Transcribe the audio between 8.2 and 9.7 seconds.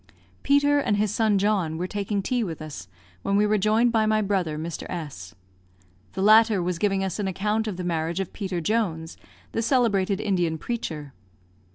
Peter Jones, the